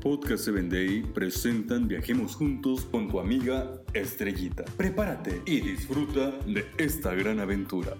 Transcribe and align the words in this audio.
Podcast 0.00 0.44
7 0.44 0.62
Day 0.70 1.02
presentan 1.02 1.86
Viajemos 1.86 2.34
Juntos 2.34 2.86
con 2.90 3.08
tu 3.08 3.20
amiga 3.20 3.82
Estrellita. 3.92 4.64
Prepárate 4.78 5.42
y 5.44 5.60
disfruta 5.60 6.30
de 6.46 6.64
esta 6.78 7.14
gran 7.14 7.38
aventura. 7.38 7.98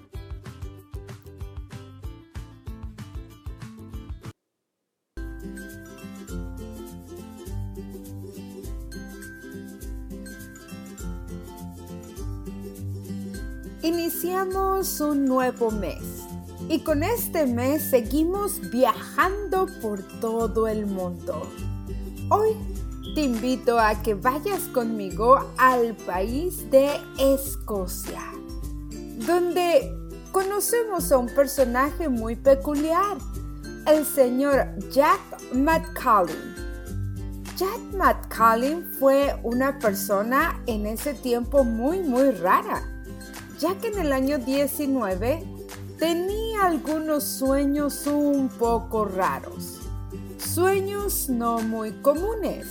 Iniciamos 13.82 15.00
un 15.00 15.26
nuevo 15.26 15.70
mes 15.70 16.24
y 16.70 16.80
con 16.80 17.02
este 17.02 17.44
mes 17.46 17.82
seguimos 17.82 18.70
viajando 18.70 19.66
por 19.82 20.02
todo 20.20 20.66
el 20.66 20.86
mundo. 20.86 21.46
Hoy 22.30 22.56
te 23.14 23.22
invito 23.22 23.78
a 23.78 24.02
que 24.02 24.14
vayas 24.14 24.62
conmigo 24.72 25.38
al 25.58 25.94
país 25.94 26.70
de 26.70 26.88
Escocia, 27.18 28.22
donde 29.26 29.92
conocemos 30.32 31.12
a 31.12 31.18
un 31.18 31.26
personaje 31.26 32.08
muy 32.08 32.36
peculiar, 32.36 33.18
el 33.86 34.06
señor 34.06 34.66
Jack 34.90 35.20
McCallum. 35.52 36.54
Jack 37.56 37.80
McCallum 37.92 38.84
fue 38.98 39.38
una 39.42 39.78
persona 39.78 40.62
en 40.66 40.86
ese 40.86 41.14
tiempo 41.14 41.64
muy 41.64 42.00
muy 42.00 42.30
rara 42.30 42.82
ya 43.60 43.74
que 43.78 43.88
en 43.88 43.98
el 43.98 44.12
año 44.12 44.38
19 44.38 45.44
tenía 45.98 46.64
algunos 46.64 47.24
sueños 47.24 48.06
un 48.06 48.48
poco 48.48 49.04
raros, 49.04 49.79
sueños 50.54 51.28
no 51.28 51.60
muy 51.60 51.92
comunes. 52.02 52.66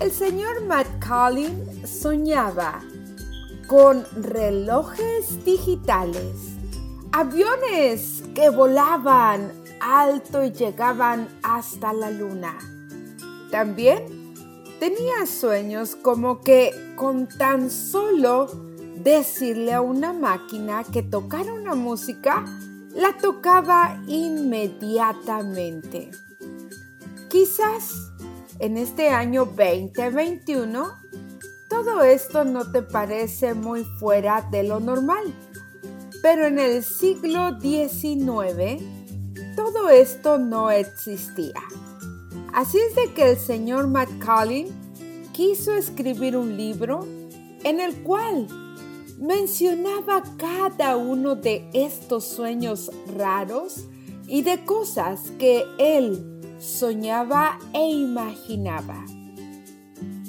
El 0.00 0.10
señor 0.10 0.66
McCallum 0.66 1.86
soñaba 1.86 2.80
con 3.68 4.04
relojes 4.16 5.44
digitales, 5.44 6.56
aviones 7.12 8.24
que 8.34 8.50
volaban 8.50 9.52
alto 9.80 10.42
y 10.42 10.50
llegaban 10.50 11.28
hasta 11.44 11.92
la 11.92 12.10
luna. 12.10 12.58
También 13.52 14.34
tenía 14.80 15.24
sueños 15.26 15.94
como 15.94 16.40
que 16.40 16.94
con 16.96 17.28
tan 17.28 17.70
solo 17.70 18.48
decirle 18.96 19.72
a 19.72 19.80
una 19.80 20.12
máquina 20.12 20.82
que 20.82 21.04
tocara 21.04 21.52
una 21.52 21.76
música, 21.76 22.44
la 22.92 23.16
tocaba 23.18 24.02
inmediatamente. 24.08 26.10
Quizás 27.32 28.12
en 28.58 28.76
este 28.76 29.08
año 29.08 29.46
2021 29.46 30.86
todo 31.70 32.02
esto 32.02 32.44
no 32.44 32.70
te 32.70 32.82
parece 32.82 33.54
muy 33.54 33.84
fuera 33.84 34.46
de 34.50 34.64
lo 34.64 34.80
normal, 34.80 35.32
pero 36.20 36.46
en 36.46 36.58
el 36.58 36.84
siglo 36.84 37.58
XIX 37.58 38.82
todo 39.56 39.88
esto 39.88 40.36
no 40.36 40.70
existía. 40.70 41.62
Así 42.52 42.76
es 42.76 42.94
de 42.96 43.14
que 43.14 43.30
el 43.30 43.38
señor 43.38 43.86
Macaulay 43.86 44.70
quiso 45.32 45.72
escribir 45.72 46.36
un 46.36 46.58
libro 46.58 47.06
en 47.64 47.80
el 47.80 48.02
cual 48.02 48.46
mencionaba 49.18 50.22
cada 50.36 50.98
uno 50.98 51.34
de 51.34 51.66
estos 51.72 52.24
sueños 52.24 52.90
raros 53.16 53.86
y 54.26 54.42
de 54.42 54.66
cosas 54.66 55.30
que 55.38 55.64
él 55.78 56.28
soñaba 56.62 57.58
e 57.72 57.90
imaginaba. 57.90 59.04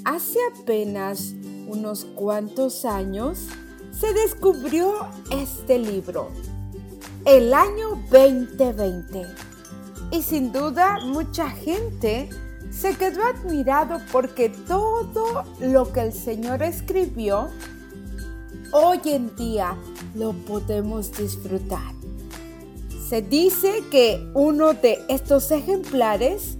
Hace 0.03 0.39
apenas 0.52 1.36
unos 1.67 2.05
cuantos 2.05 2.86
años 2.86 3.48
se 3.92 4.11
descubrió 4.14 4.94
este 5.30 5.77
libro, 5.77 6.30
el 7.26 7.54
año 7.54 8.02
2020. 8.10 9.27
Y 10.10 10.23
sin 10.23 10.52
duda 10.52 10.99
mucha 11.05 11.52
gente 11.52 12.30
se 12.71 12.95
quedó 12.95 13.23
admirado 13.26 14.00
porque 14.11 14.50
todo 14.50 15.44
lo 15.60 15.94
que 15.94 16.02
el 16.02 16.14
Señor 16.14 16.64
escribió 16.64 17.50
hoy 18.71 19.00
en 19.05 19.36
día 19.36 19.77
lo 20.15 20.33
podemos 20.33 21.11
disfrutar. 21.15 22.02
Se 23.08 23.21
dice 23.21 23.83
que 23.91 24.25
uno 24.33 24.73
de 24.73 25.03
estos 25.09 25.52
ejemplares 25.52 26.58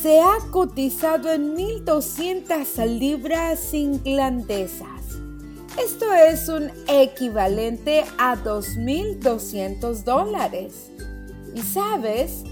se 0.00 0.20
ha 0.20 0.38
cotizado 0.50 1.30
en 1.30 1.56
1.200 1.56 2.98
libras 2.98 3.74
inglandesas. 3.74 5.02
Esto 5.82 6.12
es 6.12 6.48
un 6.48 6.70
equivalente 6.88 8.04
a 8.16 8.36
2.200 8.36 10.04
dólares. 10.04 10.90
Y 11.54 11.60
sabes, 11.60 12.44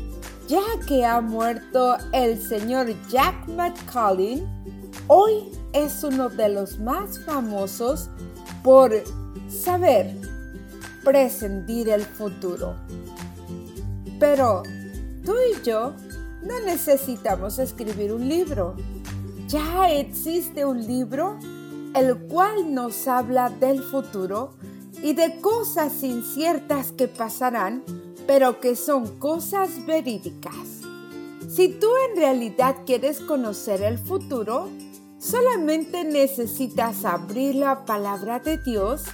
ya 0.48 0.62
que 0.86 1.04
ha 1.04 1.20
muerto 1.20 1.96
el 2.12 2.42
señor 2.42 2.94
Jack 3.08 3.46
McCollin, 3.48 4.44
hoy 5.06 5.44
es 5.72 6.02
uno 6.02 6.28
de 6.28 6.48
los 6.48 6.78
más 6.80 7.24
famosos 7.24 8.10
por 8.62 8.92
saber 9.48 10.16
presentir 11.04 11.88
el 11.88 12.02
futuro. 12.02 12.74
Pero 14.20 14.62
tú 15.24 15.34
y 15.34 15.60
yo 15.64 15.94
no 16.42 16.60
necesitamos 16.64 17.58
escribir 17.58 18.12
un 18.12 18.28
libro. 18.28 18.76
Ya 19.48 19.90
existe 19.90 20.64
un 20.64 20.86
libro 20.86 21.36
el 21.96 22.16
cual 22.28 22.72
nos 22.72 23.08
habla 23.08 23.50
del 23.50 23.82
futuro 23.82 24.52
y 25.02 25.14
de 25.14 25.40
cosas 25.40 26.04
inciertas 26.04 26.92
que 26.92 27.08
pasarán, 27.08 27.82
pero 28.28 28.60
que 28.60 28.76
son 28.76 29.18
cosas 29.18 29.84
verídicas. 29.86 30.54
Si 31.48 31.68
tú 31.68 31.88
en 32.08 32.16
realidad 32.16 32.76
quieres 32.86 33.18
conocer 33.18 33.82
el 33.82 33.98
futuro, 33.98 34.68
Solamente 35.20 36.02
necesitas 36.02 37.04
abrir 37.04 37.54
la 37.54 37.84
palabra 37.84 38.38
de 38.38 38.56
Dios 38.56 39.04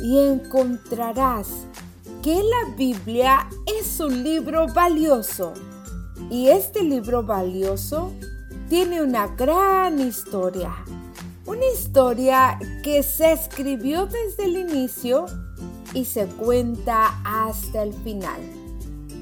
y 0.00 0.18
encontrarás 0.18 1.68
que 2.24 2.34
la 2.34 2.74
Biblia 2.76 3.48
es 3.80 4.00
un 4.00 4.22
libro 4.22 4.66
valioso. 4.68 5.52
Y 6.30 6.48
este 6.48 6.82
libro 6.82 7.22
valioso 7.22 8.12
tiene 8.68 9.02
una 9.02 9.28
gran 9.28 10.00
historia. 10.00 10.74
Una 11.46 11.66
historia 11.66 12.58
que 12.82 13.02
se 13.02 13.32
escribió 13.32 14.06
desde 14.06 14.44
el 14.44 14.56
inicio 14.56 15.26
y 15.92 16.04
se 16.04 16.26
cuenta 16.26 17.20
hasta 17.24 17.82
el 17.82 17.92
final. 17.92 18.40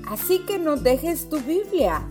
Así 0.09 0.41
que 0.41 0.59
no 0.59 0.77
dejes 0.77 1.29
tu 1.29 1.41
Biblia. 1.41 2.03